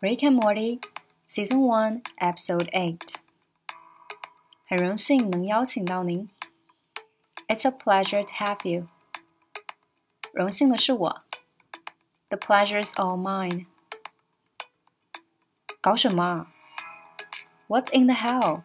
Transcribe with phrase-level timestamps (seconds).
[0.00, 0.80] Rick and Morty
[1.26, 3.16] Season One Episode Eight。
[4.66, 6.30] 很荣幸能邀请到您。
[7.48, 8.88] It's a pleasure to have you。
[10.32, 11.24] 荣幸的是我。
[12.28, 13.66] The pleasure's all mine。
[15.80, 16.46] 搞什么？
[17.66, 18.62] What in the hell？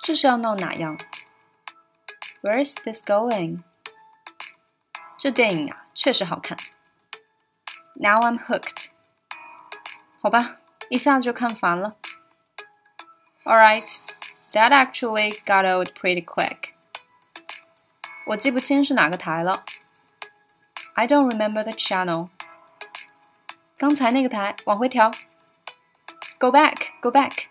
[0.00, 0.98] 这是要闹哪样？
[2.42, 3.62] Where's this going？
[5.18, 6.58] 这电影啊，确实好看。
[7.94, 8.90] Now I'm hooked。
[10.20, 10.56] 好吧，
[10.88, 11.96] 一下子就看烦了。
[13.44, 14.00] Alright,
[14.52, 16.70] that actually got old pretty quick.
[18.26, 19.64] 我记不清是哪个台了。
[20.94, 22.30] I don't remember the channel.
[23.76, 25.10] 刚才那个台，往回调。
[26.38, 27.46] Go back, go back.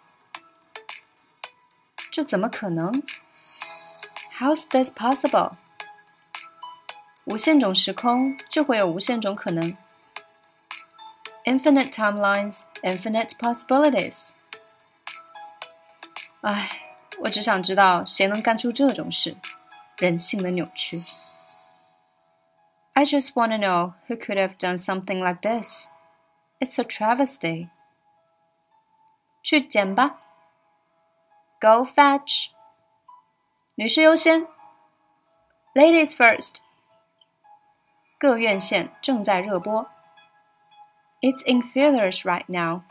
[2.12, 3.04] 这怎么可能？
[4.40, 5.52] How's this possible?
[7.26, 9.78] 无限种时空就会有无限种可能。
[11.48, 14.34] infinite timelines, infinite possibilities.
[16.42, 16.70] 唉，
[17.20, 19.38] 我只想知道谁能干出这种事，
[19.98, 21.00] 人性的扭曲。
[22.94, 25.90] I just want to know who could have done something like this.
[26.60, 27.70] It's a travesty.
[29.42, 30.20] 去捡吧。
[31.60, 32.52] Go fetch.
[33.76, 34.48] 女士优先。
[35.74, 36.58] Ladies first.
[38.20, 39.90] 各院线正在热播。
[41.22, 42.82] it's in theaters right now.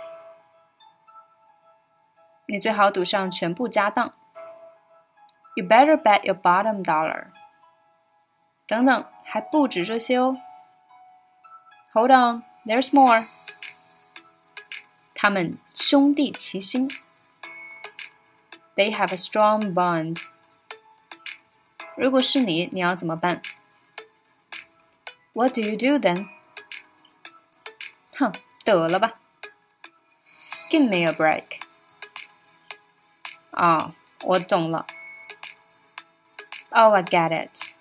[2.47, 4.13] 你最好赌上全部家当。
[5.55, 7.27] You better bet your bottom dollar.
[8.67, 10.39] 等等，还不止这些哦。
[11.93, 13.23] Hold on, there's more.
[15.15, 16.91] 他们兄弟齐心。
[18.77, 20.23] They have a strong bond.
[21.97, 23.43] 如果是你，你要怎么办？
[25.35, 26.29] What do you do then?
[28.19, 28.33] 哼，
[28.65, 29.15] 得了吧，
[30.71, 31.61] Give me a break。
[33.53, 34.87] 啊，我懂了。
[36.71, 37.75] Oh, I get it。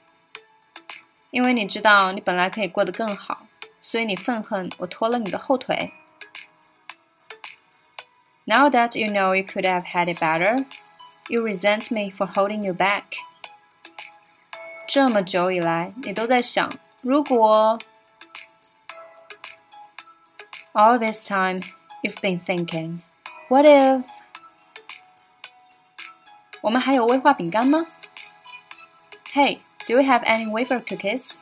[1.30, 3.48] 因为你知道你本来可以过得更好，
[3.82, 5.94] 所以你愤恨我拖了你的后腿。
[8.44, 10.66] Now that you know you could have had it better,
[11.30, 13.04] you resent me for holding you back。
[14.90, 16.70] 这么久以来，你都在想，
[17.02, 17.80] 如果
[20.77, 21.61] all this time,
[22.05, 23.01] you've been thinking,
[23.49, 24.05] what if?
[24.05, 24.05] if？
[26.61, 27.87] 我们还有威化饼干吗
[29.33, 31.41] ？Hey, do we have any wafer cookies？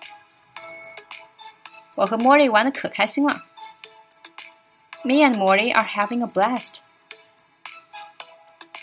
[1.96, 3.42] 我和 Morty 玩的可开心了。
[5.02, 6.76] Me and Morty are having a blast.
[6.76, 6.76] blast。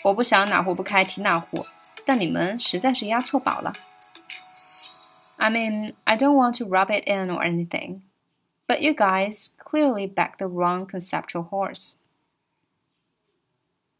[0.04, 1.64] 我不想哪壶不开提哪壶，
[2.04, 3.72] 但你们实在是押错宝了。
[5.38, 8.02] I mean, I don't want to rub it in or anything
[8.72, 11.98] but you guys clearly backed the wrong conceptual horse.